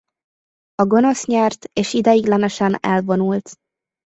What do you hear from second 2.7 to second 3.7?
elvonult.